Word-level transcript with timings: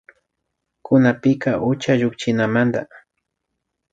Kunanpika 0.85 1.51
ucha 1.71 1.91
llukshinamanda 1.99 2.81